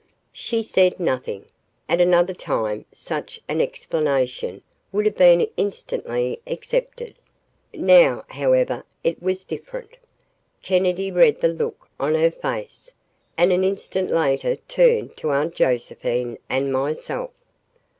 She 0.33 0.63
said 0.63 0.99
nothing. 0.99 1.45
At 1.87 2.01
another 2.01 2.33
time, 2.33 2.85
such 2.91 3.39
an 3.47 3.61
explanation 3.61 4.63
would 4.91 5.05
have 5.05 5.15
been 5.15 5.47
instantly 5.57 6.41
accepted. 6.47 7.13
Now, 7.71 8.25
however, 8.29 8.83
it 9.03 9.21
was 9.21 9.45
different. 9.45 9.97
Kennedy 10.63 11.11
read 11.11 11.39
the 11.39 11.49
look 11.49 11.87
on 11.99 12.15
her 12.15 12.31
face, 12.31 12.89
and 13.37 13.53
an 13.53 13.63
instant 13.63 14.09
later 14.09 14.55
turned 14.67 15.17
to 15.17 15.29
Aunt 15.29 15.53
Josephine 15.53 16.39
and 16.49 16.73
myself. 16.73 17.29